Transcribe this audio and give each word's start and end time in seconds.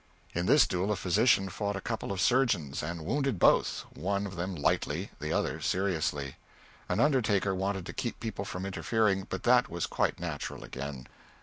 In 0.33 0.47
this 0.47 0.65
duel 0.65 0.91
a 0.91 0.95
physician 0.95 1.47
fought 1.47 1.75
a 1.75 1.79
couple 1.79 2.11
of 2.11 2.19
surgeons, 2.19 2.81
and 2.81 3.05
wounded 3.05 3.37
both 3.37 3.85
one 3.93 4.25
of 4.25 4.35
them 4.35 4.55
lightly, 4.55 5.11
the 5.19 5.31
other 5.31 5.61
seriously. 5.61 6.37
An 6.89 6.99
undertaker 6.99 7.53
wanted 7.53 7.85
to 7.85 7.93
keep 7.93 8.19
people 8.19 8.43
from 8.43 8.65
interfering, 8.65 9.27
but 9.29 9.43
that 9.43 9.69
was 9.69 9.85
quite 9.85 10.19
natural 10.19 10.63
again. 10.63 11.05